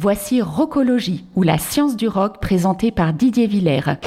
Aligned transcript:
Voici 0.00 0.40
Rockologie, 0.40 1.24
ou 1.34 1.42
la 1.42 1.58
science 1.58 1.96
du 1.96 2.06
rock 2.06 2.40
présentée 2.40 2.92
par 2.92 3.12
Didier 3.12 3.48
Villers. 3.48 3.98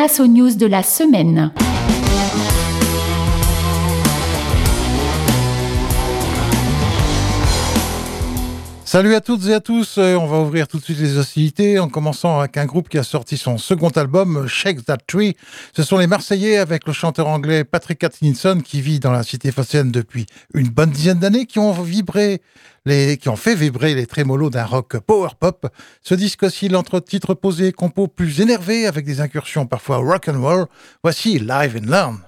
Place 0.00 0.18
aux 0.18 0.26
news 0.26 0.54
de 0.54 0.64
la 0.64 0.82
semaine. 0.82 1.52
Salut 8.92 9.14
à 9.14 9.20
toutes 9.20 9.46
et 9.46 9.54
à 9.54 9.60
tous, 9.60 9.98
euh, 9.98 10.16
on 10.16 10.26
va 10.26 10.40
ouvrir 10.40 10.66
tout 10.66 10.78
de 10.78 10.82
suite 10.82 10.98
les 10.98 11.16
hostilités 11.16 11.78
en 11.78 11.88
commençant 11.88 12.40
avec 12.40 12.56
un 12.56 12.66
groupe 12.66 12.88
qui 12.88 12.98
a 12.98 13.04
sorti 13.04 13.36
son 13.36 13.56
second 13.56 13.90
album, 13.90 14.48
Shake 14.48 14.84
That 14.84 14.96
Tree. 15.06 15.36
Ce 15.76 15.84
sont 15.84 15.96
les 15.96 16.08
Marseillais 16.08 16.56
avec 16.56 16.88
le 16.88 16.92
chanteur 16.92 17.28
anglais 17.28 17.62
Patrick 17.62 18.02
Atkinson 18.02 18.60
qui 18.64 18.80
vit 18.80 18.98
dans 18.98 19.12
la 19.12 19.22
cité 19.22 19.52
phocéenne 19.52 19.92
depuis 19.92 20.26
une 20.54 20.70
bonne 20.70 20.90
dizaine 20.90 21.20
d'années 21.20 21.46
qui 21.46 21.60
ont 21.60 21.70
vibré 21.70 22.42
les, 22.84 23.16
qui 23.16 23.28
ont 23.28 23.36
fait 23.36 23.54
vibrer 23.54 23.94
les 23.94 24.06
trémolos 24.06 24.50
d'un 24.50 24.64
rock 24.64 24.98
power 24.98 25.28
pop. 25.38 25.68
Ce 26.02 26.16
disque 26.16 26.42
oscille 26.42 26.74
entre 26.74 26.98
titres 26.98 27.34
posés 27.34 27.68
et 27.68 27.72
compos 27.72 28.08
plus 28.08 28.40
énervés 28.40 28.88
avec 28.88 29.04
des 29.06 29.20
incursions 29.20 29.66
parfois 29.66 29.98
rock 29.98 30.26
and 30.26 30.42
roll. 30.42 30.66
Voici 31.04 31.38
Live 31.38 31.80
and 31.80 31.88
Learn. 31.88 32.18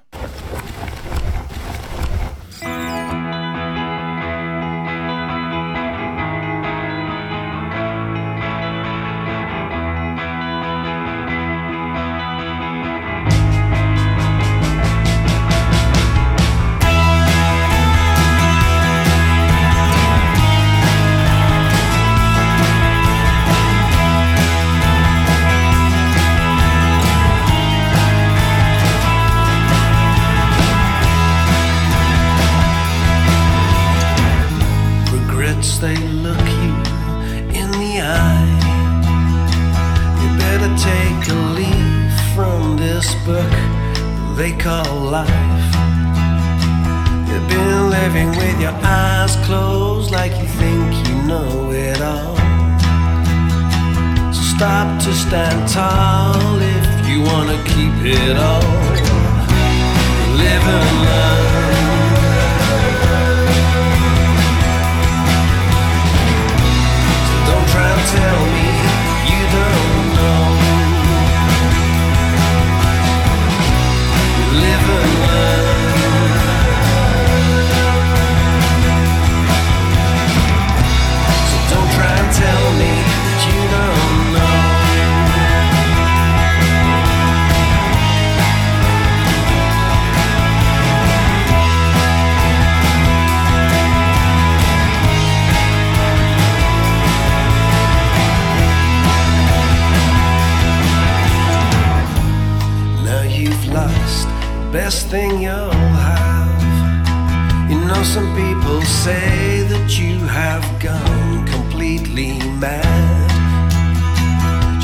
You 107.73 107.81
know, 107.87 108.03
some 108.03 108.29
people 108.37 108.83
say 108.83 109.63
that 109.73 109.99
you 109.99 110.19
have 110.29 110.63
gone 110.79 111.47
completely 111.47 112.37
mad. 112.61 113.33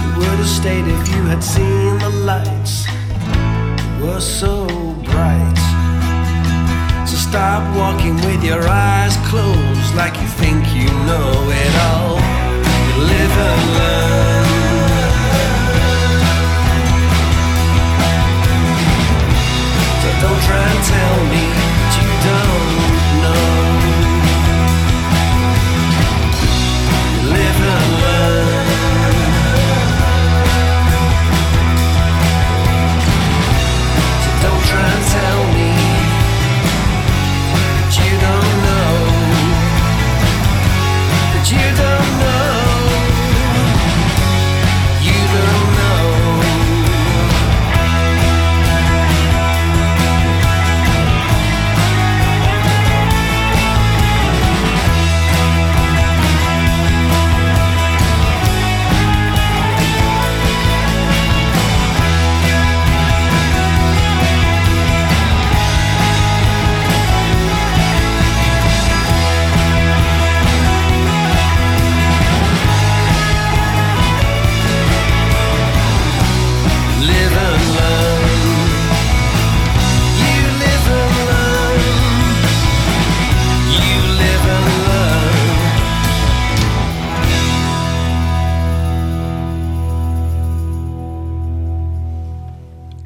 You 0.00 0.08
would 0.16 0.38
have 0.40 0.48
stayed 0.48 0.86
if 0.88 1.08
you 1.12 1.22
had 1.28 1.44
seen 1.44 1.98
the 1.98 2.08
lights 2.24 2.86
they 2.86 4.00
were 4.00 4.20
so 4.22 4.64
bright. 5.04 5.60
So 7.06 7.16
stop 7.28 7.60
walking 7.76 8.16
with 8.24 8.42
your 8.42 8.66
eyes 8.66 9.18
closed 9.28 9.94
like 9.94 10.14
you 10.22 10.28
think 10.40 10.64
you 10.72 10.88
know 11.04 11.28
it 11.62 11.74
all. 11.92 12.16
You 12.88 12.94
live 13.12 13.34
and 13.48 13.62
learn. 13.76 14.48
So 20.00 20.08
don't 20.24 20.40
try 20.48 20.64
and 20.72 20.82
tell 20.88 21.16
me 21.34 21.44
that 21.52 21.92
you 22.00 22.08
don't. 22.24 22.57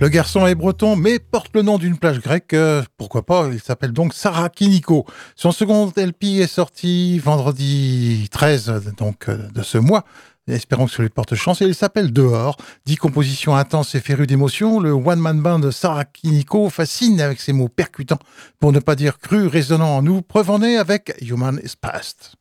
Le 0.03 0.09
garçon 0.09 0.49
est 0.49 0.57
breton, 0.57 0.97
mais 0.97 1.21
porte 1.21 1.55
le 1.55 1.63
nom 1.63 1.79
d'une 1.79 1.97
plage 1.97 2.19
grecque. 2.19 2.55
Euh, 2.55 2.83
pourquoi 2.97 3.25
pas 3.25 3.49
Il 3.53 3.61
s'appelle 3.61 3.93
donc 3.93 4.15
Sarah 4.15 4.49
Kiniko. 4.49 5.07
Son 5.37 5.53
second 5.53 5.93
LP 5.97 6.41
est 6.41 6.49
sorti 6.49 7.21
vendredi 7.21 8.27
13 8.33 8.95
donc, 8.99 9.29
euh, 9.29 9.49
de 9.55 9.63
ce 9.63 9.79
mois. 9.79 10.05
Espérons 10.49 10.87
que 10.87 10.91
ça 10.91 11.05
lui 11.05 11.09
porte 11.09 11.37
chance. 11.37 11.63
Et 11.63 11.67
il 11.67 11.75
s'appelle 11.77 12.13
Dehors. 12.13 12.57
Dix 12.85 12.97
compositions 12.97 13.55
intenses 13.55 13.95
et 13.95 14.01
férues 14.01 14.27
d'émotions. 14.27 14.81
Le 14.81 14.91
one-man 14.91 15.41
band 15.41 15.61
de 15.61 15.71
Sarah 15.71 16.05
Kiniko 16.05 16.69
fascine 16.69 17.21
avec 17.21 17.41
ses 17.41 17.53
mots 17.53 17.69
percutants, 17.69 18.19
pour 18.59 18.73
ne 18.73 18.81
pas 18.81 18.97
dire 18.97 19.21
crus, 19.21 19.47
résonnant 19.47 19.99
en 19.99 20.03
nous. 20.03 20.21
Preuve 20.21 20.51
en 20.51 20.63
est 20.63 20.79
avec 20.79 21.15
Human 21.21 21.61
is 21.63 21.75
Past. 21.81 22.35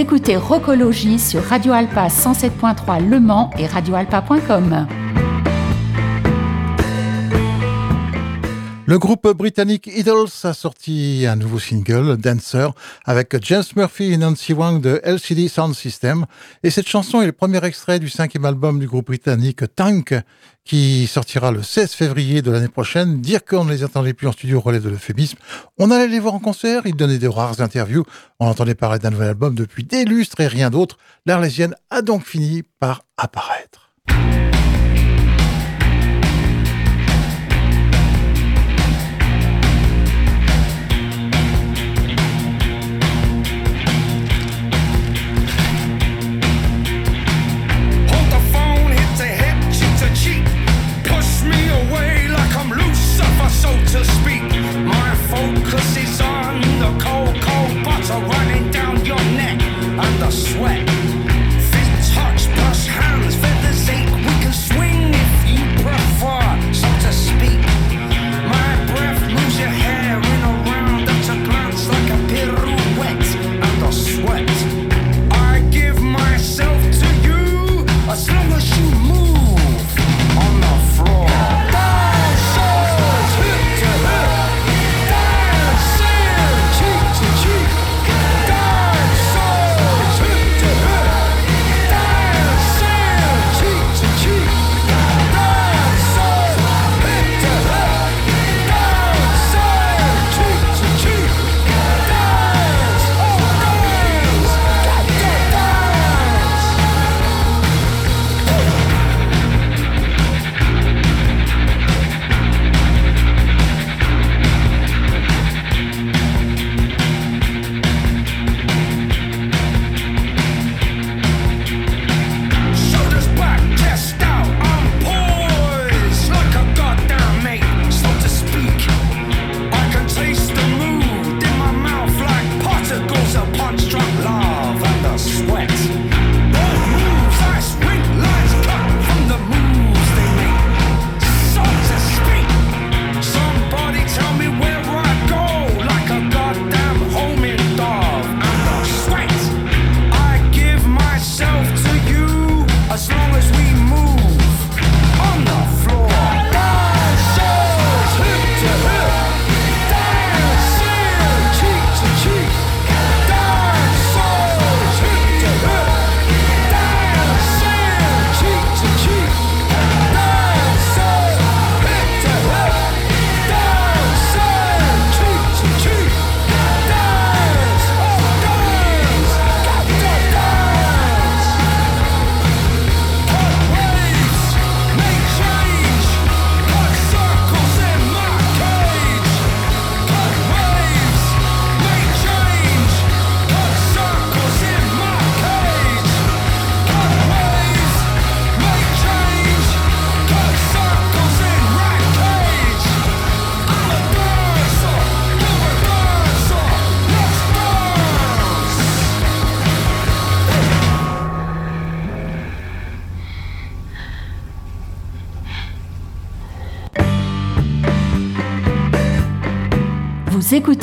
Écoutez 0.00 0.34
Rocologie 0.34 1.18
sur 1.18 1.42
Radio 1.42 1.74
Alpa 1.74 2.06
107.3 2.06 3.06
Le 3.06 3.20
Mans 3.20 3.50
et 3.58 3.66
radioalpa.com. 3.66 4.86
Le 8.90 8.98
groupe 8.98 9.28
britannique 9.36 9.86
Idols 9.86 10.26
a 10.42 10.52
sorti 10.52 11.24
un 11.24 11.36
nouveau 11.36 11.60
single, 11.60 12.16
Dancer, 12.16 12.72
avec 13.04 13.36
James 13.40 13.62
Murphy 13.76 14.12
et 14.12 14.16
Nancy 14.16 14.52
Wang 14.52 14.80
de 14.80 15.00
LCD 15.04 15.46
Sound 15.46 15.76
System. 15.76 16.26
Et 16.64 16.70
cette 16.70 16.88
chanson 16.88 17.22
est 17.22 17.26
le 17.26 17.30
premier 17.30 17.64
extrait 17.64 18.00
du 18.00 18.08
cinquième 18.08 18.44
album 18.44 18.80
du 18.80 18.88
groupe 18.88 19.06
britannique 19.06 19.62
Tank, 19.76 20.12
qui 20.64 21.06
sortira 21.06 21.52
le 21.52 21.62
16 21.62 21.92
février 21.92 22.42
de 22.42 22.50
l'année 22.50 22.66
prochaine. 22.66 23.20
Dire 23.20 23.44
qu'on 23.44 23.64
ne 23.64 23.70
les 23.70 23.84
attendait 23.84 24.12
plus 24.12 24.26
en 24.26 24.32
studio 24.32 24.58
relève 24.58 24.82
de 24.82 24.88
l'euphémisme. 24.88 25.38
On 25.78 25.92
allait 25.92 26.08
les 26.08 26.18
voir 26.18 26.34
en 26.34 26.40
concert, 26.40 26.82
ils 26.84 26.96
donnaient 26.96 27.18
de 27.18 27.28
rares 27.28 27.60
interviews. 27.60 28.02
On 28.40 28.48
entendait 28.48 28.74
parler 28.74 28.98
d'un 28.98 29.10
nouvel 29.10 29.28
album 29.28 29.54
depuis 29.54 29.84
des 29.84 30.04
lustres 30.04 30.40
et 30.40 30.48
rien 30.48 30.68
d'autre. 30.68 30.98
L'Arlésienne 31.26 31.76
a 31.90 32.02
donc 32.02 32.24
fini 32.24 32.64
par 32.80 33.04
apparaître. 33.16 33.92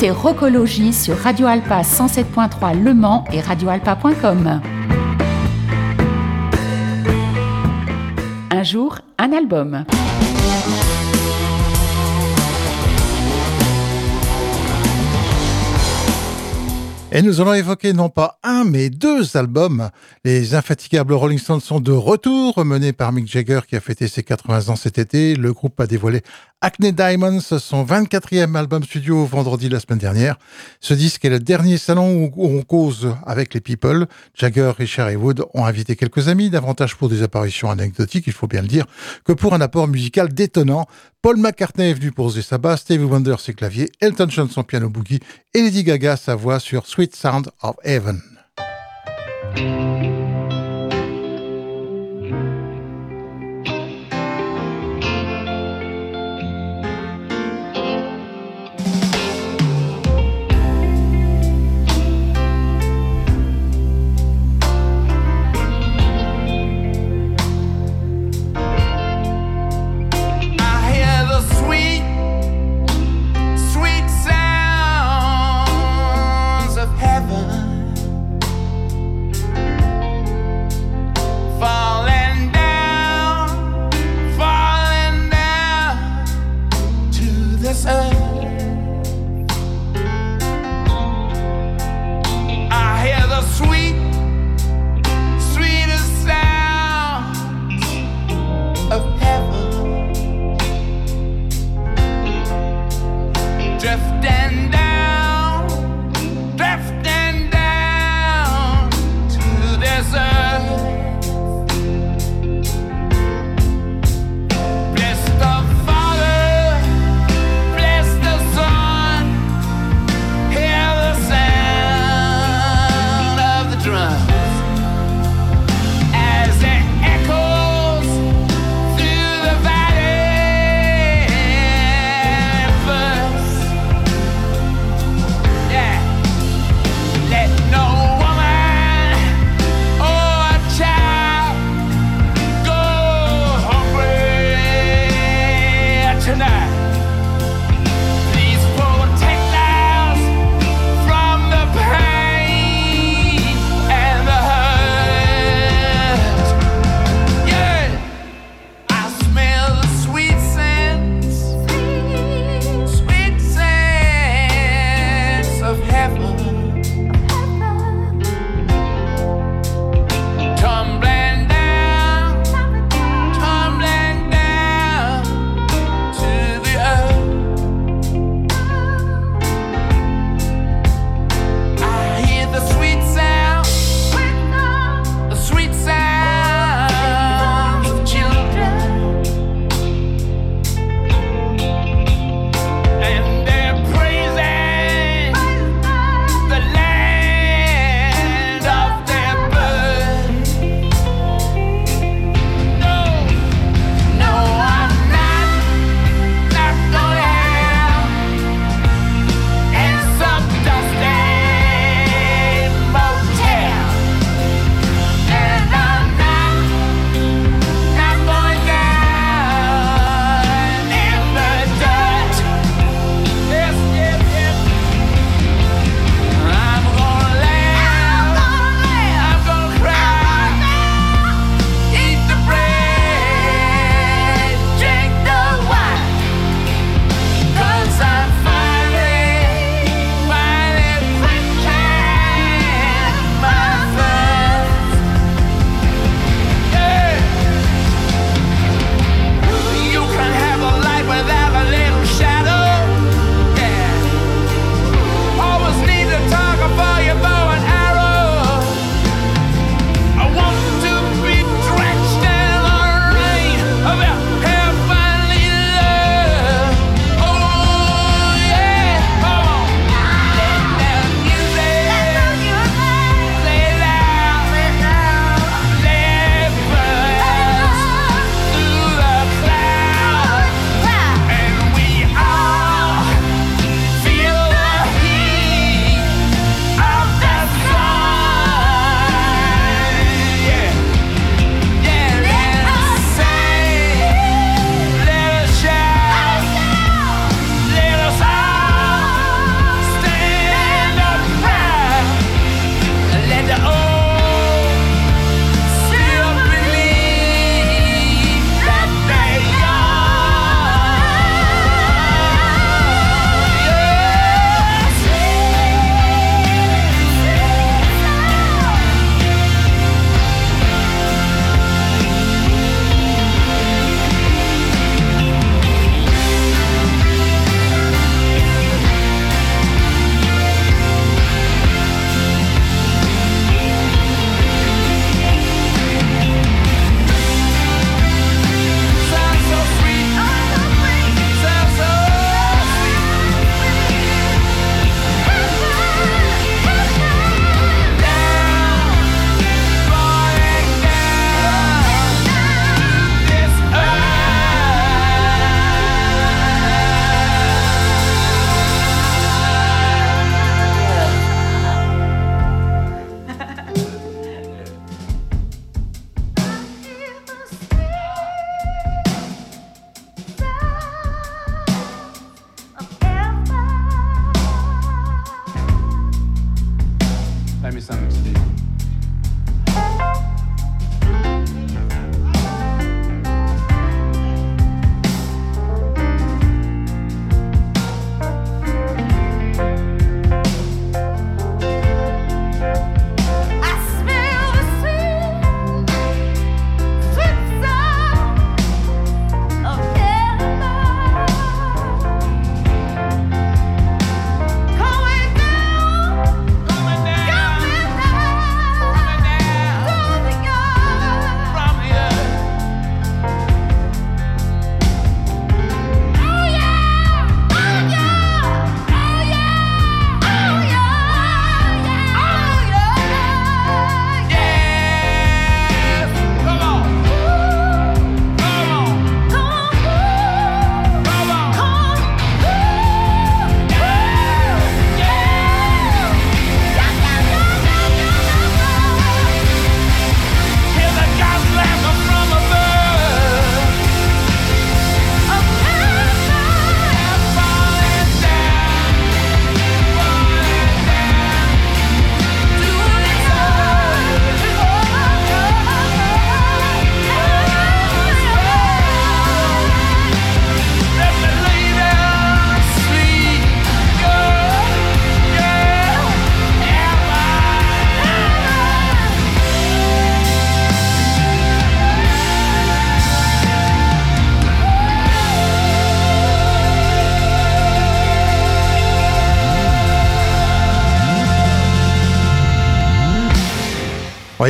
Écoutez 0.00 0.12
sur 0.92 1.16
Radio 1.16 1.48
Alpa 1.48 1.82
107.3 1.82 2.80
Le 2.80 2.94
Mans 2.94 3.24
et 3.32 3.40
radioalpa.com. 3.40 4.60
Un 8.50 8.62
jour, 8.62 8.98
un 9.18 9.32
album. 9.32 9.84
Et 17.10 17.22
nous 17.22 17.40
allons 17.40 17.54
évoquer 17.54 17.94
non 17.94 18.10
pas 18.10 18.38
un, 18.42 18.64
mais 18.64 18.90
deux 18.90 19.38
albums. 19.38 19.88
Les 20.24 20.54
infatigables 20.54 21.14
Rolling 21.14 21.38
Stones 21.38 21.62
sont 21.62 21.80
de 21.80 21.90
retour, 21.90 22.62
menés 22.66 22.92
par 22.92 23.12
Mick 23.12 23.26
Jagger 23.26 23.60
qui 23.66 23.76
a 23.76 23.80
fêté 23.80 24.08
ses 24.08 24.22
80 24.22 24.68
ans 24.68 24.76
cet 24.76 24.98
été. 24.98 25.34
Le 25.34 25.54
groupe 25.54 25.80
a 25.80 25.86
dévoilé 25.86 26.20
Acne 26.60 26.90
Diamonds, 26.90 27.40
son 27.40 27.84
24e 27.84 28.56
album 28.56 28.82
studio 28.82 29.24
vendredi 29.24 29.68
la 29.68 29.78
semaine 29.78 30.00
dernière. 30.00 30.36
Ce 30.80 30.92
disque 30.92 31.24
est 31.24 31.30
le 31.30 31.38
dernier 31.38 31.78
salon 31.78 32.32
où 32.34 32.46
on 32.48 32.62
cause 32.62 33.14
avec 33.24 33.54
les 33.54 33.60
people. 33.60 34.06
Jagger, 34.34 34.72
Richard 34.76 35.08
et 35.08 35.14
Wood 35.14 35.44
ont 35.54 35.64
invité 35.64 35.94
quelques 35.94 36.26
amis, 36.26 36.50
davantage 36.50 36.96
pour 36.96 37.08
des 37.08 37.22
apparitions 37.22 37.70
anecdotiques, 37.70 38.26
il 38.26 38.32
faut 38.32 38.48
bien 38.48 38.62
le 38.62 38.66
dire, 38.66 38.86
que 39.24 39.32
pour 39.32 39.54
un 39.54 39.60
apport 39.60 39.86
musical 39.86 40.34
détonnant. 40.34 40.86
Paul 41.22 41.36
McCartney 41.36 41.90
est 41.90 41.94
venu 41.94 42.10
poser 42.10 42.42
sa 42.42 42.58
basse, 42.58 42.80
Stevie 42.80 43.04
Wonder 43.04 43.36
ses 43.38 43.54
claviers, 43.54 43.90
Elton 44.00 44.26
John 44.28 44.48
son 44.48 44.64
piano 44.64 44.88
boogie 44.88 45.20
et 45.54 45.62
Lady 45.62 45.84
Gaga 45.84 46.16
sa 46.16 46.34
voix 46.34 46.58
sur 46.58 46.86
Sweet 46.98 47.14
Sound 47.14 47.46
of 47.62 47.78
Heaven. 47.84 48.38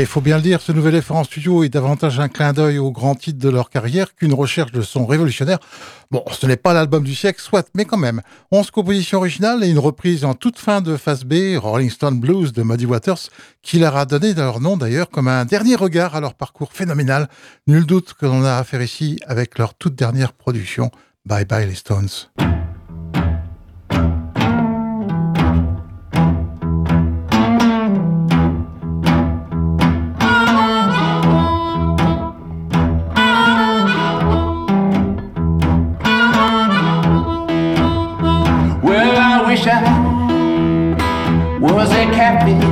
Il 0.01 0.07
faut 0.07 0.21
bien 0.21 0.37
le 0.37 0.43
dire, 0.43 0.61
ce 0.61 0.73
nouvel 0.73 0.95
effort 0.95 1.17
en 1.17 1.25
studio 1.25 1.65
est 1.65 1.69
davantage 1.69 2.21
un 2.21 2.29
clin 2.29 2.53
d'œil 2.53 2.79
au 2.79 2.91
grand 2.91 3.15
titre 3.15 3.39
de 3.39 3.49
leur 3.49 3.71
carrière 3.71 4.15
qu'une 4.15 4.35
recherche 4.35 4.71
de 4.73 4.83
son 4.83 5.07
révolutionnaire. 5.07 5.59
Bon, 6.11 6.23
ce 6.31 6.47
n'est 6.47 6.57
pas 6.57 6.73
l'album 6.73 7.05
du 7.05 7.15
siècle, 7.15 7.41
soit, 7.41 7.69
mais 7.75 7.85
quand 7.85 7.97
même. 7.97 8.23
11 8.51 8.71
compositions 8.71 9.19
originales 9.19 9.65
et 9.65 9.69
une 9.69 9.79
reprise 9.79 10.25
en 10.25 10.35
toute 10.35 10.59
fin 10.59 10.81
de 10.81 10.97
phase 10.97 11.25
B, 11.25 11.57
Rolling 11.57 11.91
Stone 11.91 12.21
Blues 12.21 12.53
de 12.53 12.63
Muddy 12.63 12.87
Waters, 12.87 13.31
qui 13.63 13.79
leur 13.79 13.97
a 13.97 14.05
donné 14.05 14.35
leur 14.35 14.61
nom 14.61 14.77
d'ailleurs 14.77 15.11
comme 15.11 15.29
un 15.29 15.45
dernier 15.45 15.75
regard 15.75 16.15
à 16.15 16.21
leur 16.21 16.35
parcours 16.35 16.73
phénoménal. 16.73 17.29
Nul 17.67 17.87
doute 17.87 18.15
que 18.15 18.27
l'on 18.27 18.45
a 18.45 18.57
affaire 18.57 18.83
ici 18.83 19.19
avec 19.27 19.59
leur 19.59 19.75
toute 19.75 19.95
dernière 19.95 20.33
production, 20.33 20.91
Bye 21.25 21.45
Bye 21.45 21.67
les 21.67 21.75
Stones. 21.75 22.09
was 41.79 41.91
a 41.91 42.05
catfish 42.07 42.65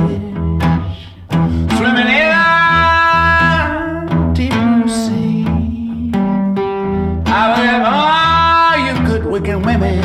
swimming 1.77 2.07
in 2.07 2.31
a 2.31 2.43
deep 4.33 4.51
blue 4.51 4.87
sea. 4.89 5.45
I 7.27 7.43
would 7.49 7.65
have 7.69 7.85
all 7.93 8.77
you 8.85 8.93
good 9.07 9.25
wicked 9.31 9.59
women 9.63 10.01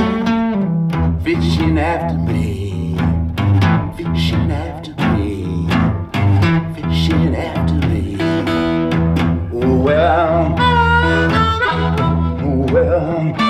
fishing 1.22 1.78
after 1.78 2.18
me, 2.18 2.96
fishing 3.96 4.50
after 4.52 4.92
me, 5.14 5.68
fishing 6.74 7.35
after 7.35 7.74
me. 7.88 8.18
Oh 9.52 9.76
well, 9.81 10.55
oh 12.42 12.72
well. 12.72 13.41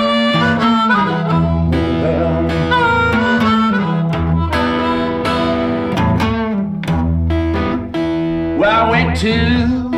to 9.15 9.89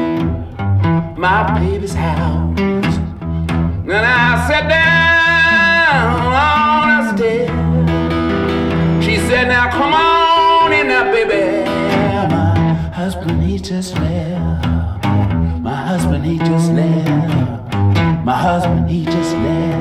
my 1.17 1.57
baby's 1.57 1.93
house. 1.93 2.59
And 2.59 3.93
I 3.93 4.47
sat 4.47 4.67
down 4.67 6.33
on 6.33 6.89
a 6.99 7.15
step. 7.15 7.49
She 9.03 9.15
said, 9.17 9.47
Now 9.47 9.71
come 9.71 9.93
on 9.93 10.73
in 10.73 10.87
now, 10.87 11.11
baby. 11.11 11.63
My 12.29 12.91
husband, 12.93 13.41
he 13.43 13.57
just 13.57 13.93
left. 13.95 15.05
My 15.61 15.75
husband, 15.75 16.25
he 16.25 16.37
just 16.39 16.71
left. 16.73 17.73
My 18.25 18.37
husband, 18.37 18.89
he 18.89 19.05
just 19.05 19.33
left. 19.33 19.74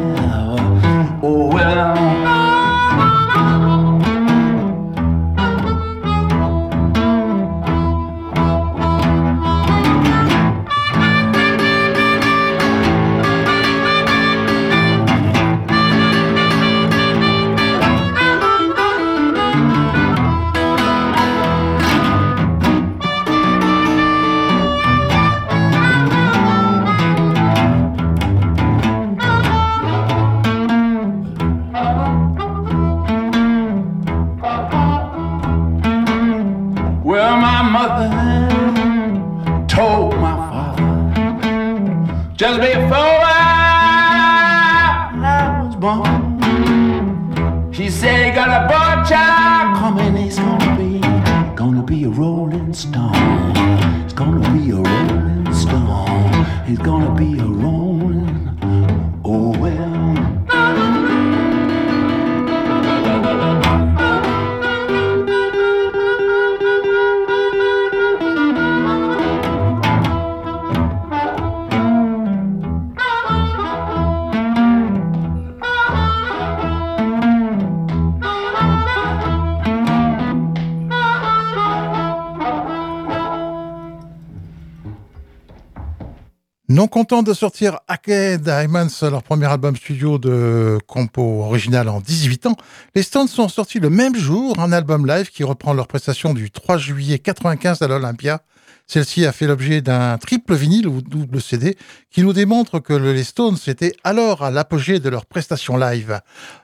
Content 86.90 87.22
de 87.22 87.34
sortir 87.34 87.78
Hackett 87.88 88.40
Diamonds, 88.40 88.88
leur 89.02 89.22
premier 89.22 89.46
album 89.46 89.76
studio 89.76 90.18
de 90.18 90.78
compo 90.86 91.42
original 91.42 91.88
en 91.88 92.00
18 92.00 92.46
ans. 92.46 92.56
Les 92.94 93.02
Stones 93.02 93.28
sont 93.28 93.48
sortis 93.48 93.80
le 93.80 93.90
même 93.90 94.16
jour 94.16 94.58
un 94.58 94.72
album 94.72 95.06
live 95.06 95.30
qui 95.30 95.44
reprend 95.44 95.74
leur 95.74 95.86
prestation 95.86 96.34
du 96.34 96.50
3 96.50 96.78
juillet 96.78 97.18
95 97.18 97.82
à 97.82 97.88
l'Olympia. 97.88 98.40
Celle-ci 98.86 99.24
a 99.24 99.32
fait 99.32 99.46
l'objet 99.46 99.80
d'un 99.80 100.18
triple 100.18 100.54
vinyle 100.54 100.88
ou 100.88 101.00
double 101.00 101.40
CD 101.40 101.76
qui 102.10 102.22
nous 102.22 102.32
démontre 102.32 102.80
que 102.80 102.92
les 102.92 103.24
Stones 103.24 103.58
étaient 103.66 103.94
alors 104.04 104.42
à 104.42 104.50
l'apogée 104.50 105.00
de 105.00 105.08
leur 105.08 105.26
prestation 105.26 105.76
live. 105.76 106.20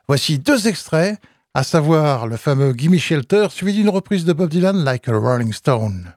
Voici 0.06 0.38
deux 0.38 0.68
extraits, 0.68 1.18
à 1.54 1.62
savoir 1.62 2.26
le 2.26 2.36
fameux 2.36 2.72
Gimme 2.72 2.98
Shelter 2.98 3.48
suivi 3.50 3.74
d'une 3.74 3.88
reprise 3.88 4.24
de 4.24 4.32
Bob 4.32 4.50
Dylan 4.50 4.84
Like 4.84 5.08
a 5.08 5.12
Rolling 5.12 5.52
Stone. 5.52 6.14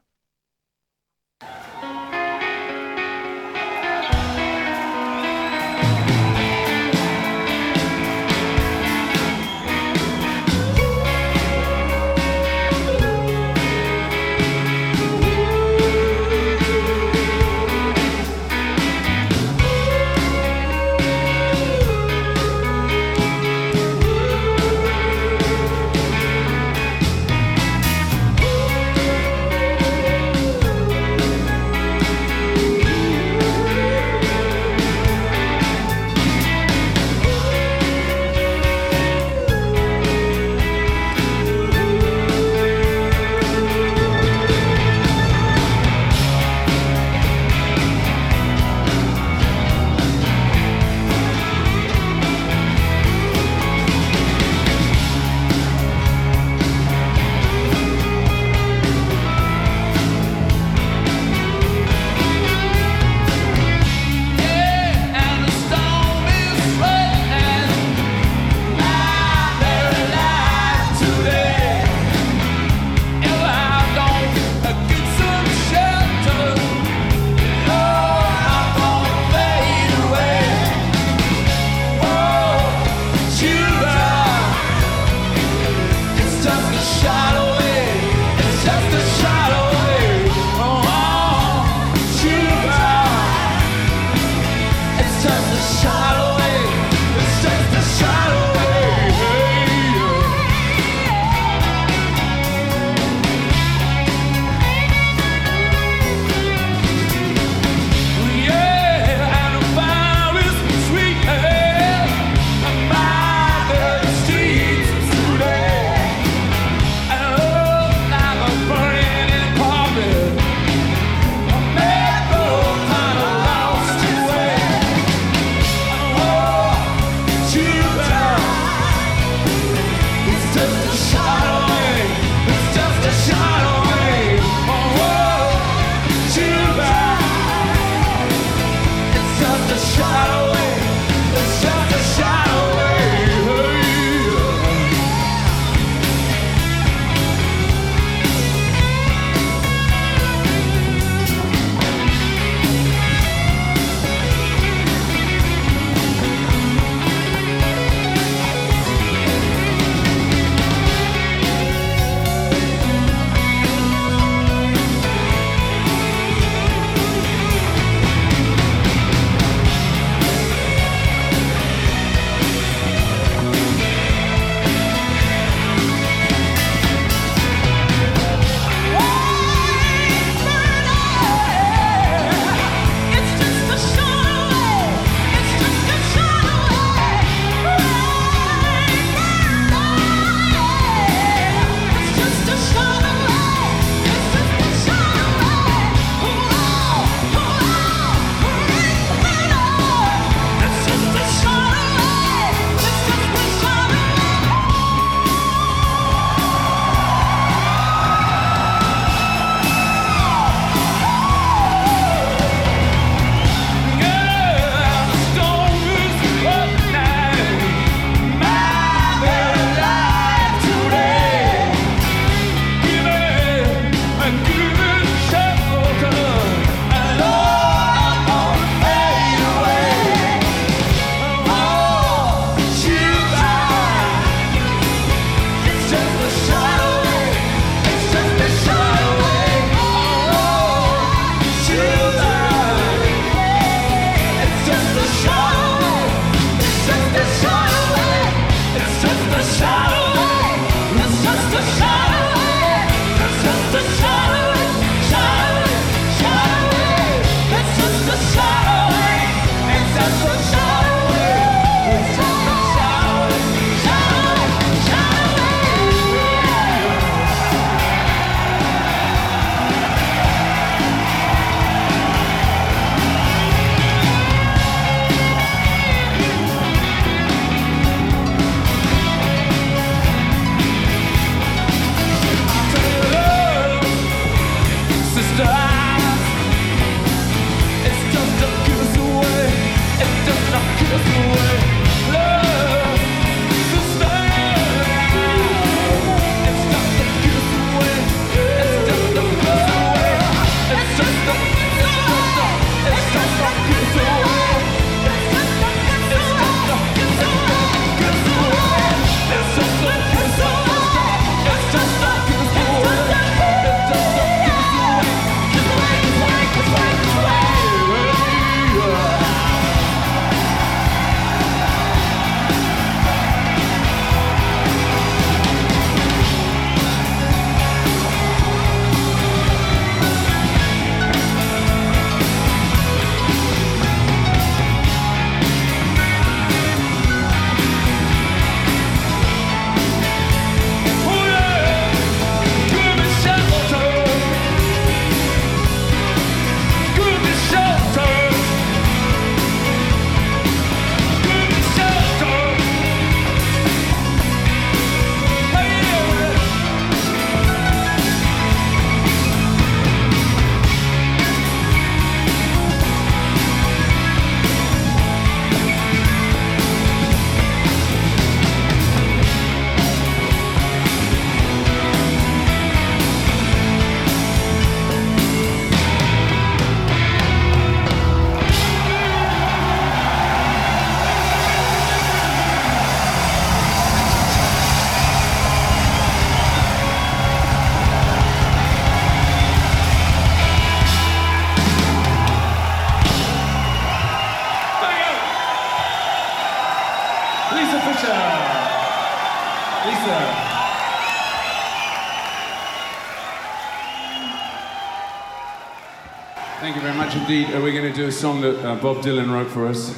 do 408.03 408.09
a 408.09 408.11
song 408.11 408.41
that 408.41 408.59
uh, 408.65 408.75
Bob 408.81 408.97
Dylan 408.97 409.31
wrote 409.31 409.49
for 409.49 409.65
us. 409.65 409.97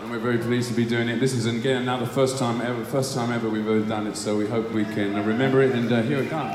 And 0.00 0.08
we're 0.08 0.20
very 0.20 0.38
pleased 0.38 0.68
to 0.68 0.74
be 0.76 0.84
doing 0.84 1.08
it. 1.08 1.18
This 1.18 1.32
is 1.32 1.46
again 1.46 1.84
now 1.84 1.96
the 1.96 2.06
first 2.06 2.38
time 2.38 2.60
ever, 2.60 2.84
first 2.84 3.12
time 3.12 3.32
ever 3.32 3.48
we've 3.50 3.66
ever 3.66 3.80
done 3.80 4.06
it, 4.06 4.16
so 4.16 4.36
we 4.36 4.46
hope 4.46 4.70
we 4.70 4.84
can 4.84 5.16
remember 5.26 5.62
it 5.62 5.72
and 5.72 5.92
uh, 5.92 6.00
here 6.02 6.18
it 6.18 6.30
comes. 6.30 6.54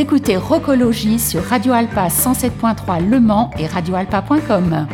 écoutez 0.00 0.38
Rocologie 0.38 1.18
sur 1.18 1.42
Radio 1.44 1.74
Alpa 1.74 2.08
107.3 2.08 3.06
Le 3.06 3.20
Mans 3.20 3.50
et 3.58 3.66
radioalpa.com. 3.66 4.86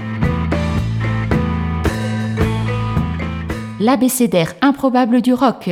L'abécédaire 3.78 4.54
improbable 4.62 5.22
du 5.22 5.32
rock. 5.32 5.70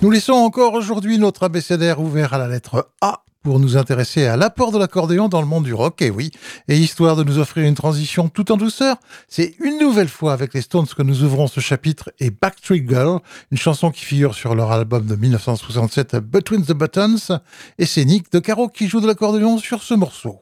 Nous 0.00 0.10
laissons 0.10 0.32
encore 0.32 0.72
aujourd'hui 0.72 1.18
notre 1.18 1.42
abécédaire 1.42 2.00
ouvert 2.00 2.32
à 2.32 2.38
la 2.38 2.48
lettre 2.48 2.88
A 3.02 3.24
pour 3.42 3.58
nous 3.58 3.76
intéresser 3.76 4.26
à 4.26 4.36
l'apport 4.36 4.72
de 4.72 4.78
l'accordéon 4.78 5.28
dans 5.28 5.40
le 5.40 5.46
monde 5.46 5.64
du 5.64 5.74
rock, 5.74 6.02
et 6.02 6.10
oui, 6.10 6.30
et 6.68 6.76
histoire 6.76 7.16
de 7.16 7.24
nous 7.24 7.38
offrir 7.38 7.66
une 7.66 7.74
transition 7.74 8.28
tout 8.28 8.52
en 8.52 8.56
douceur, 8.56 8.96
c'est 9.28 9.54
une 9.60 9.78
nouvelle 9.78 10.08
fois 10.08 10.32
avec 10.32 10.52
les 10.54 10.60
Stones 10.60 10.86
que 10.86 11.02
nous 11.02 11.24
ouvrons 11.24 11.46
ce 11.46 11.60
chapitre 11.60 12.10
et 12.20 12.30
Backstreet 12.30 12.84
Girl, 12.86 13.20
une 13.50 13.58
chanson 13.58 13.90
qui 13.90 14.04
figure 14.04 14.34
sur 14.34 14.54
leur 14.54 14.70
album 14.72 15.06
de 15.06 15.16
1967 15.16 16.16
Between 16.16 16.64
the 16.64 16.72
Buttons, 16.72 17.40
et 17.78 17.86
c'est 17.86 18.04
Nick 18.04 18.30
de 18.32 18.38
Caro 18.38 18.68
qui 18.68 18.88
joue 18.88 19.00
de 19.00 19.06
l'accordéon 19.06 19.58
sur 19.58 19.82
ce 19.82 19.94
morceau. 19.94 20.40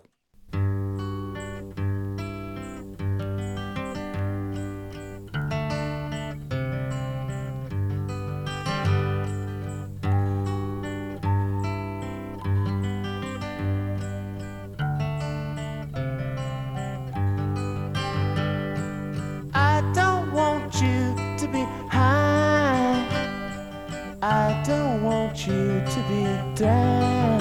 Down. 26.59 27.38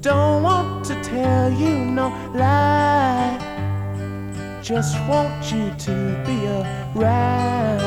Don't 0.00 0.42
want 0.44 0.84
to 0.84 0.94
tell 1.02 1.50
you 1.50 1.78
no 1.78 2.08
lie. 2.34 3.36
Just 4.62 4.96
want 5.08 5.52
you 5.52 5.72
to 5.86 5.94
be 6.24 6.36
around. 6.96 7.82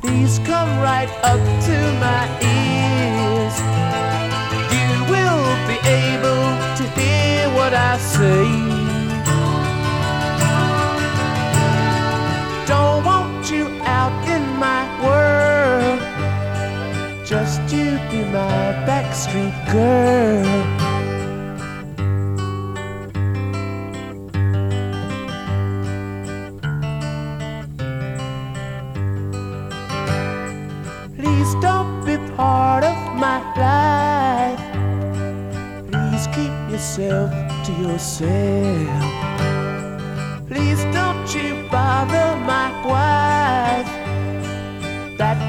Please 0.00 0.38
come 0.40 0.70
right 0.78 1.10
up 1.24 1.42
to 1.68 1.76
my 2.06 2.24
ears. 2.54 3.56
You 4.76 4.88
will 5.12 5.46
be 5.66 5.78
able 5.88 6.46
to 6.78 6.84
hear 7.00 7.48
what 7.56 7.74
I 7.74 7.98
say. 7.98 8.46
Don't 12.66 13.04
want 13.04 13.50
you 13.50 13.66
out 13.82 14.16
in 14.28 14.42
my 14.56 14.82
world. 15.04 16.00
Just 17.26 17.65
my 18.36 18.72
backstreet 18.88 19.56
girl. 19.72 20.44
Please 31.16 31.50
don't 31.66 32.04
be 32.04 32.16
part 32.36 32.84
of 32.84 32.98
my 33.24 33.38
life. 33.64 34.64
Please 35.90 36.26
keep 36.36 36.54
yourself 36.70 37.30
to 37.66 37.72
yourself. 37.84 39.04
Please 40.48 40.82
don't 40.96 41.26
you 41.34 41.66
bother 41.70 42.28
my 42.52 42.68
wife. 42.86 43.35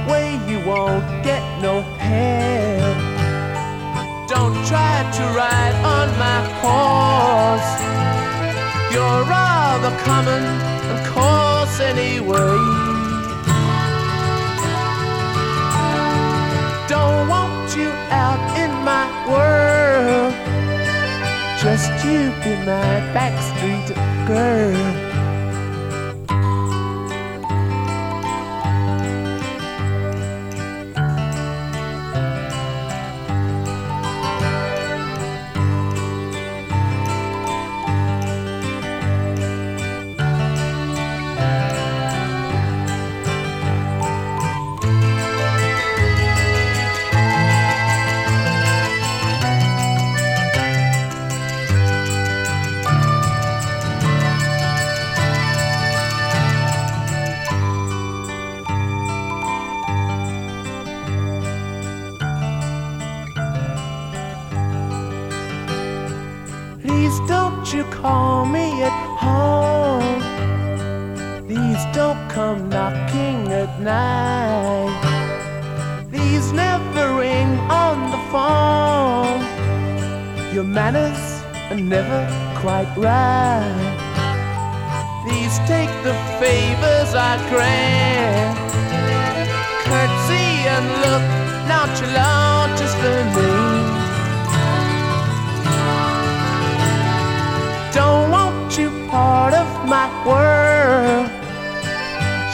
Way 0.08 0.40
you 0.48 0.60
won't 0.66 1.06
get 1.24 1.44
no 1.62 1.82
help. 2.00 2.98
Don't 4.30 4.56
try 4.66 4.96
to 5.18 5.24
ride 5.36 5.76
on 5.96 6.08
my 6.18 6.40
horse. 6.64 7.72
You're 8.94 9.24
rather 9.26 9.92
common 10.06 10.44
and 10.90 11.00
coarse 11.08 11.80
anyway. 11.82 12.58
Don't 16.88 17.28
want 17.28 17.76
you 17.76 17.90
out 18.10 18.42
in 18.64 18.72
my 18.92 19.06
world. 19.28 20.34
Just 21.62 21.92
you 22.06 22.32
be 22.44 22.56
my 22.66 23.02
backstreet 23.14 23.90
girl. 24.26 25.07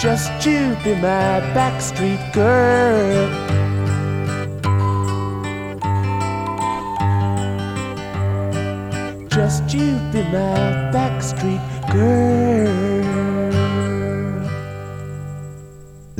Just 0.03 0.45
you 0.45 0.75
be 0.83 0.95
my 0.95 1.39
backstreet 1.55 2.19
girl. 2.33 3.29
Just 9.29 9.73
you 9.73 9.93
be 10.11 10.21
my 10.23 10.91
backstreet 10.91 11.63
girl. 11.89 12.92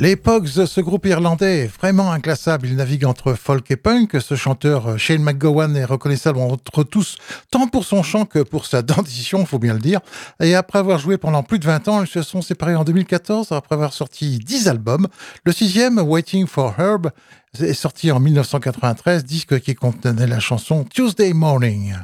Les 0.04 0.16
Pogs, 0.16 0.66
ce 0.66 0.82
groupe 0.82 1.06
irlandais 1.06 1.66
vraiment 1.66 2.12
inclassable. 2.12 2.66
Il 2.66 2.76
navigue 2.76 3.06
entre 3.06 3.32
folk 3.32 3.70
et 3.70 3.76
punk. 3.76 4.20
Ce 4.20 4.34
chanteur 4.34 4.86
euh, 4.86 4.96
Shane 4.98 5.22
McGowan 5.22 5.74
est 5.78 5.86
reconnaissable 5.86 6.40
entre 6.40 6.84
tous, 6.84 7.16
tant 7.50 7.68
pour 7.68 7.86
son 7.86 8.02
chant 8.02 8.26
que 8.26 8.40
pour 8.40 8.66
sa 8.66 8.82
dentition, 8.82 9.46
faut 9.46 9.58
bien 9.58 9.72
le 9.72 9.80
dire. 9.80 10.00
Et 10.42 10.54
après 10.54 10.78
avoir 10.78 10.98
joué 10.98 11.16
pendant 11.16 11.42
plus 11.42 11.58
de 11.58 11.64
20 11.64 11.88
ans, 11.88 12.02
ils 12.02 12.06
se 12.06 12.20
sont 12.20 12.42
séparés 12.42 12.76
en 12.76 12.84
2014 12.84 13.52
après 13.52 13.76
avoir 13.76 13.94
sorti 13.94 14.38
10 14.40 14.68
albums. 14.68 15.08
Le 15.44 15.52
sixième, 15.52 15.98
Waiting 15.98 16.46
for 16.46 16.74
Herb, 16.78 17.10
est 17.58 17.72
sorti 17.72 18.12
en 18.12 18.20
1993, 18.20 19.24
disque 19.24 19.58
qui 19.60 19.74
contenait 19.74 20.26
la 20.26 20.38
chanson 20.38 20.84
Tuesday 20.84 21.32
Morning. 21.32 21.94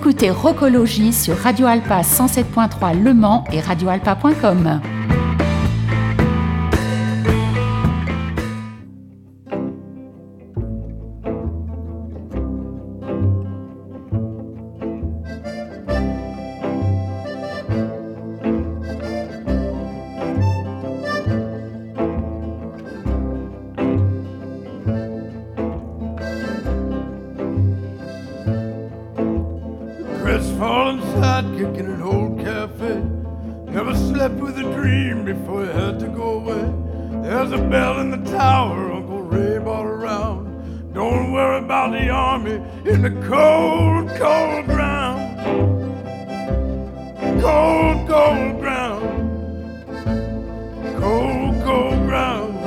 Écoutez 0.00 0.30
Rocologie 0.30 1.12
sur 1.12 1.36
Radio 1.36 1.66
Alpa 1.66 2.00
107.3 2.00 2.98
Le 3.02 3.12
Mans 3.12 3.44
et 3.52 3.60
radioalpa.com. 3.60 4.80
Cold, 47.40 48.06
cold 48.06 48.60
ground. 48.60 49.02
Cold, 51.00 51.62
cold 51.64 52.06
ground. 52.06 52.58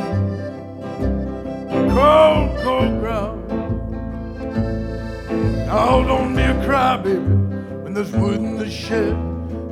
Cold, 1.92 2.64
cold 2.64 3.00
ground. 3.00 3.50
Now 5.68 6.04
don't 6.04 6.36
be 6.36 6.42
a 6.42 6.56
crybaby 6.66 7.84
when 7.84 7.94
there's 7.94 8.12
wood 8.14 8.38
in 8.38 8.58
the 8.58 8.70
shed. 8.70 9.16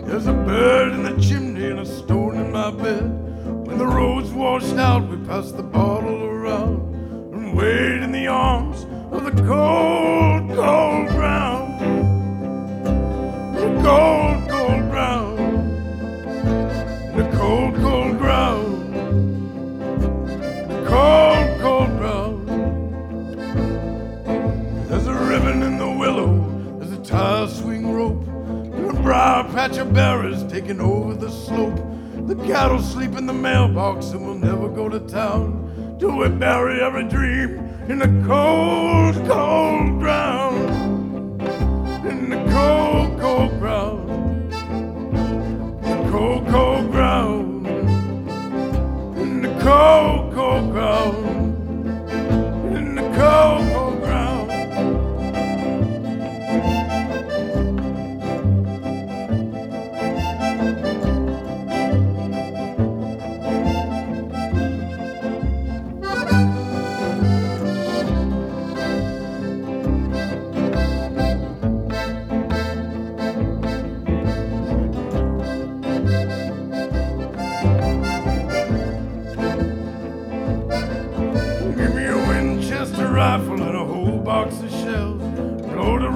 There's 0.06 0.28
a 0.28 0.34
bird 0.34 0.93
in 0.93 1.02
the 1.02 1.20
chimney 1.20 1.72
and 1.72 1.80
a 1.80 1.86
stone 1.86 2.38
in 2.38 2.52
my 2.52 2.70
bed. 2.70 3.04
When 3.66 3.80
the 3.80 3.88
road's 3.88 4.30
washed 4.30 4.76
out, 4.76 5.08
we 5.08 5.18
pass 5.26 5.52
the 5.52 5.64
bottle 5.64 6.26
around 6.26 6.93
and 7.34 7.58
wait 7.58 8.04
in 8.04 8.12
the 8.12 8.28
arms 8.28 8.86
of 9.12 9.24
the 9.24 9.43
cold 9.43 10.01
berries 29.70 30.43
taking 30.45 30.82
over 30.82 31.14
the 31.14 31.30
slope. 31.30 31.76
The 32.26 32.36
cattle 32.47 32.82
sleep 32.82 33.16
in 33.16 33.28
the 33.28 33.34
mailbox 33.34 34.09
and 34.09 34.26
we'll 34.26 34.34
never 34.34 34.68
go 34.68 34.89
to 34.89 34.99
town 35.01 35.97
till 35.99 36.18
we 36.18 36.30
bury 36.30 36.82
every 36.82 37.03
dream 37.03 37.59
in 37.88 37.99
the 37.99 38.07
cold, 38.26 39.16
cold 39.28 39.99
ground. 39.99 41.41
In 42.07 42.32
the 42.32 42.38
cold, 42.51 43.20
cold 43.20 43.59
ground. 43.59 44.09
In 45.86 45.91
the 45.91 46.09
cold, 46.09 46.47
cold 46.47 46.91
ground. 46.91 47.68
In 49.18 49.41
the 49.43 49.59
cold, 49.62 50.34
cold 50.34 50.72
ground. 50.72 51.30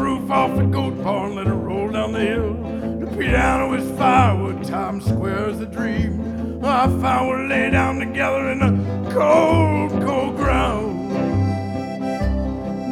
Roof 0.06 0.30
off 0.30 0.56
the 0.56 0.64
goat 0.66 1.04
barn, 1.04 1.34
let 1.34 1.48
it 1.48 1.50
roll 1.50 1.90
down 1.90 2.12
the 2.12 2.20
hill. 2.20 2.54
The 3.00 3.08
piano 3.18 3.74
is 3.74 3.98
firewood, 3.98 4.64
Times 4.64 5.04
Square 5.04 5.50
is 5.50 5.62
a 5.62 5.66
dream. 5.66 6.64
I 6.64 6.86
found 7.02 7.28
we 7.30 7.48
lay 7.48 7.72
down 7.72 7.98
together 7.98 8.52
in 8.52 8.60
the 8.60 9.10
cold, 9.12 9.90
cold 10.04 10.36
ground. 10.36 11.12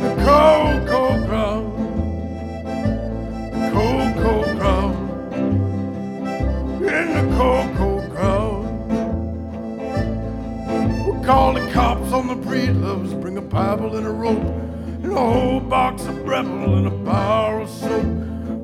The 0.01 0.09
cold, 0.25 0.87
cold 0.87 1.27
ground. 1.27 1.65
The 3.53 3.69
cold, 3.73 4.15
cold 4.23 4.57
ground. 4.57 4.95
In 6.81 7.07
the 7.13 7.25
cold, 7.37 7.77
cold 7.77 8.09
ground. 8.09 8.63
We'll 11.05 11.23
call 11.23 11.53
the 11.53 11.71
cops 11.71 12.11
on 12.11 12.25
the 12.25 12.35
breedloves, 12.35 13.13
bring 13.21 13.37
a 13.37 13.41
Bible 13.41 13.97
and 13.97 14.07
a 14.07 14.11
rope, 14.11 14.62
a 15.17 15.19
whole 15.19 15.59
box 15.59 16.05
of 16.05 16.15
Breville 16.25 16.77
and 16.77 16.87
a 16.87 16.89
bar 16.89 17.61
of 17.61 17.69
soap. 17.69 18.05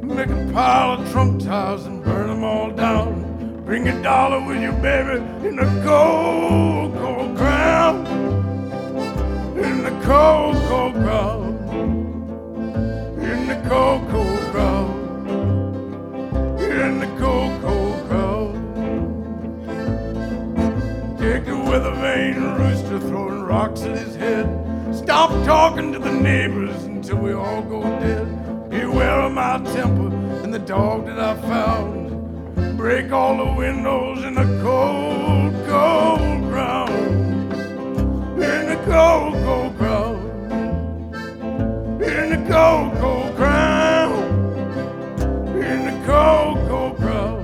Make 0.02 0.30
a 0.30 0.52
pile 0.52 1.00
of 1.00 1.12
trunk 1.12 1.44
tires 1.44 1.86
and 1.86 2.04
burn 2.04 2.28
them 2.28 2.44
all 2.44 2.72
down. 2.72 3.64
Bring 3.66 3.88
a 3.88 4.02
dollar 4.02 4.44
with 4.46 4.62
you, 4.62 4.72
baby, 4.74 5.22
in 5.48 5.56
the 5.56 5.82
cold, 5.86 6.96
cold 6.98 7.36
ground. 7.36 8.08
In 9.58 9.84
the 9.84 9.92
cold, 10.04 10.56
cold 10.68 10.94
ground. 10.94 11.60
In 13.22 13.48
the 13.48 13.70
cold, 13.70 14.10
cold 14.10 14.52
ground. 14.52 15.30
In 16.62 17.00
the 17.00 17.08
cold, 17.20 17.62
cold 17.62 18.08
ground. 18.08 18.56
Take 21.20 21.46
the 21.46 21.58
weather 21.58 21.94
vane 21.96 22.42
rooster 22.58 23.00
throwing 23.00 23.44
rocks 23.44 23.82
at 23.82 23.98
his 23.98 24.16
head. 24.16 24.69
Stop 25.10 25.32
talking 25.44 25.92
to 25.92 25.98
the 25.98 26.12
neighbors 26.12 26.84
until 26.84 27.18
we 27.18 27.34
all 27.34 27.64
go 27.64 27.82
dead. 27.82 28.70
Beware 28.70 29.22
of 29.22 29.32
my 29.32 29.58
temper 29.74 30.16
and 30.44 30.54
the 30.54 30.60
dog 30.60 31.08
that 31.08 31.20
I 31.20 31.34
found. 31.42 32.78
Break 32.78 33.12
all 33.12 33.36
the 33.44 33.52
windows 33.54 34.24
in 34.24 34.36
the 34.36 34.46
cold, 34.62 35.52
cold 35.66 36.42
ground. 36.44 36.92
In 38.34 38.68
the 38.70 38.80
cold, 38.86 39.34
cold 39.46 39.78
ground. 39.80 40.22
In 42.04 42.30
the 42.30 42.48
cold, 42.48 42.94
cold 43.00 43.36
ground. 43.36 44.14
In 45.56 45.86
the 45.86 46.06
cold, 46.06 46.68
cold 46.68 46.98
ground. 46.98 47.39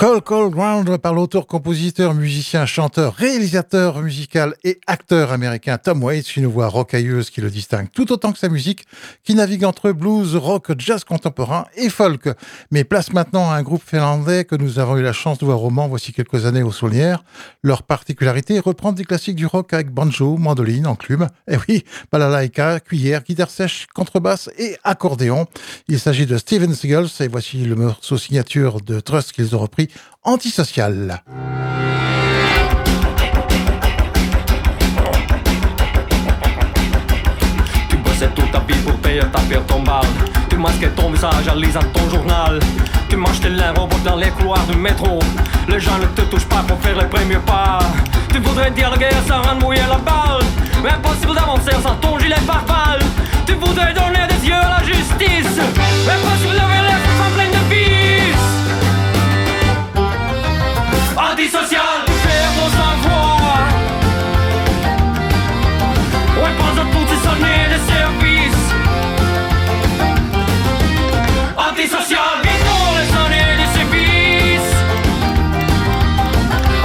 Cold 0.00 0.24
Cold 0.24 0.54
Ground 0.54 0.96
par 0.96 1.12
l'auteur, 1.12 1.46
compositeur, 1.46 2.14
musicien, 2.14 2.64
chanteur, 2.64 3.14
réalisateur 3.16 4.00
musical 4.00 4.54
et 4.64 4.80
acteur 4.86 5.30
américain 5.30 5.76
Tom 5.76 6.02
Waits, 6.02 6.36
une 6.36 6.46
voix 6.46 6.68
rocailleuse 6.68 7.28
qui 7.28 7.42
le 7.42 7.50
distingue 7.50 7.88
tout 7.92 8.10
autant 8.10 8.32
que 8.32 8.38
sa 8.38 8.48
musique, 8.48 8.86
qui 9.24 9.34
navigue 9.34 9.62
entre 9.62 9.92
blues, 9.92 10.36
rock, 10.36 10.72
jazz 10.78 11.04
contemporain 11.04 11.66
et 11.76 11.90
folk. 11.90 12.30
Mais 12.70 12.82
place 12.84 13.12
maintenant 13.12 13.50
à 13.50 13.56
un 13.56 13.62
groupe 13.62 13.82
finlandais 13.84 14.46
que 14.46 14.56
nous 14.56 14.78
avons 14.78 14.96
eu 14.96 15.02
la 15.02 15.12
chance 15.12 15.36
de 15.36 15.44
voir 15.44 15.62
au 15.62 15.68
Mans 15.68 15.86
voici 15.86 16.14
quelques 16.14 16.46
années 16.46 16.62
au 16.62 16.72
Saunière. 16.72 17.22
Leur 17.62 17.82
particularité 17.82 18.54
est 18.54 18.60
reprendre 18.60 18.96
des 18.96 19.04
classiques 19.04 19.36
du 19.36 19.44
rock 19.44 19.74
avec 19.74 19.90
banjo, 19.90 20.38
mandoline, 20.38 20.86
enclume, 20.86 21.28
et 21.46 21.56
oui, 21.68 21.84
balalaïka, 22.10 22.80
cuillère, 22.80 23.22
guitare 23.22 23.50
sèche, 23.50 23.86
contrebasse 23.94 24.48
et 24.56 24.78
accordéon. 24.82 25.46
Il 25.88 26.00
s'agit 26.00 26.24
de 26.24 26.38
Steven 26.38 26.74
Seagulls 26.74 27.10
et 27.20 27.28
voici 27.28 27.66
le 27.66 27.74
morceau 27.74 28.16
signature 28.16 28.80
de 28.80 28.98
Trust 29.00 29.32
qu'ils 29.32 29.54
ont 29.54 29.58
repris, 29.58 29.89
antisocial. 30.24 31.22
Tu 37.88 37.96
bossais 37.96 38.28
toute 38.34 38.50
ta 38.52 38.60
vie 38.60 38.78
pour 38.84 38.94
payer 38.98 39.20
ta 39.20 39.40
pire 39.40 39.64
tombale. 39.66 40.06
Tu 40.48 40.56
masquais 40.56 40.90
ton 40.90 41.10
visage 41.10 41.48
en 41.48 41.54
lisant 41.54 41.80
ton 41.92 42.08
journal. 42.10 42.60
Tu 43.08 43.16
manges 43.16 43.40
tes 43.40 43.50
lèvres 43.50 43.88
dans 44.04 44.16
les 44.16 44.30
couloirs 44.30 44.66
du 44.66 44.76
métro. 44.76 45.18
Les 45.68 45.80
gens 45.80 45.98
ne 45.98 46.06
te 46.06 46.22
touchent 46.22 46.48
pas 46.48 46.62
pour 46.66 46.78
faire 46.80 46.96
les 46.96 47.06
premiers 47.06 47.42
pas. 47.46 47.78
Tu 48.32 48.38
voudrais 48.38 48.70
dialoguer 48.70 49.10
sans 49.26 49.42
rendre 49.42 49.62
mouiller 49.62 49.82
la 49.88 49.98
balle. 49.98 50.44
Mais 50.82 50.90
impossible 50.90 51.34
d'avancer 51.34 51.72
sans 51.82 51.96
ton 51.96 52.18
gilet 52.18 52.40
par. 52.46 52.64
Tu 53.46 53.54
voudrais 53.54 53.92
donner 53.92 54.26
des 54.28 54.48
yeux 54.48 54.54
à 54.54 54.78
la 54.78 54.84
justice. 54.84 55.58
Impossible 55.58 56.54
de 56.54 56.89
vie 61.40 61.48
sociale, 61.48 62.04
perdons 62.06 62.72
la 62.82 62.92
voix. 63.02 63.60
Ouais, 66.40 66.54
pas 66.60 66.74
un 66.82 66.86
fonctionnaire 66.94 67.68
de 67.74 67.78
service. 67.92 68.64
Antisocial, 71.56 72.32
vite 72.42 72.64
pour 72.68 72.88
les 72.98 73.10
années 73.22 73.56
de 73.62 73.66
service. 73.76 74.70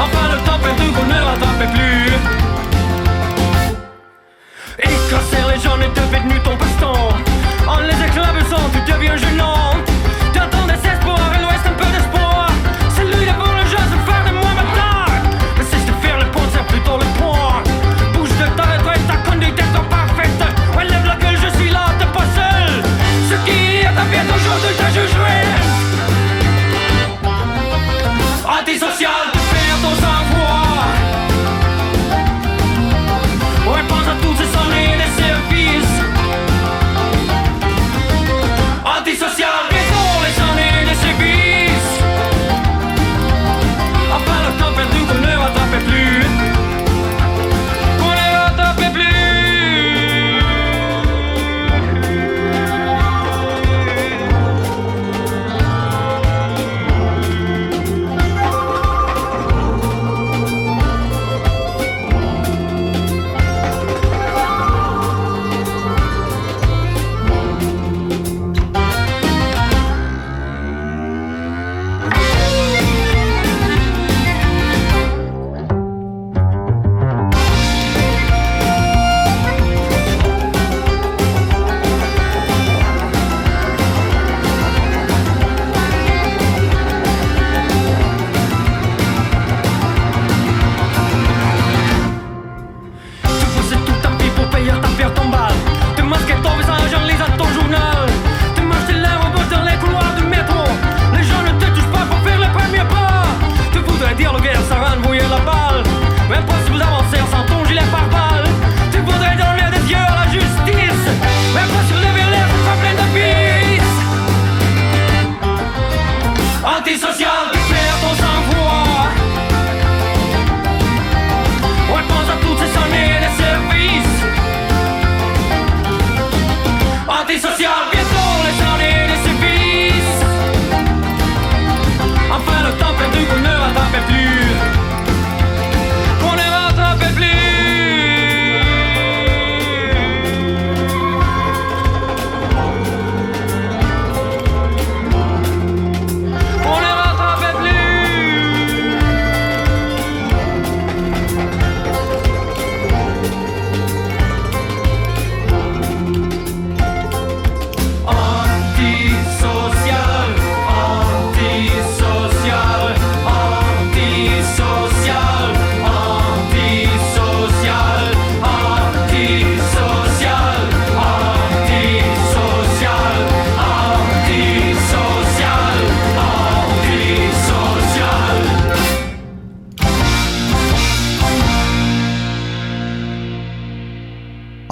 Enfin, 0.03 0.25
le 0.33 0.37
temps 0.45 0.59
perdu 0.63 0.87
qu'on 0.95 1.07
ne 1.13 1.19
rattrape 1.29 1.65
plus. 1.73 2.09
Et 4.83 4.87
les 4.87 5.59
gens 5.63 5.79
est 5.85 5.95
devenu 5.99 6.35
ton 6.43 6.55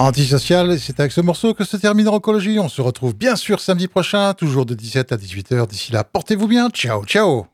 Antisocial, 0.04 0.78
c'est 0.78 1.00
avec 1.00 1.12
ce 1.12 1.22
morceau 1.22 1.54
que 1.54 1.64
se 1.64 1.78
termine 1.78 2.08
Oncologie. 2.08 2.58
On 2.58 2.68
se 2.68 2.82
retrouve 2.82 3.14
bien 3.14 3.36
sûr 3.36 3.58
samedi 3.58 3.88
prochain, 3.88 4.34
toujours 4.34 4.66
de 4.66 4.74
17 4.74 5.12
à 5.12 5.16
18h. 5.16 5.66
D'ici 5.66 5.92
là, 5.92 6.04
portez-vous 6.04 6.46
bien. 6.46 6.68
Ciao, 6.68 7.06
ciao. 7.06 7.46